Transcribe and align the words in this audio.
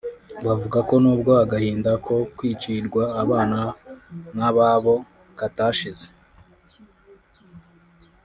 Bavuga 0.45 0.79
ko 0.87 0.95
n’ubwo 1.03 1.31
agahinda 1.43 1.91
ko 2.05 2.15
kwicirwa 2.37 3.03
abana 3.21 3.59
n’ababo 4.35 4.95
katashize 5.37 6.07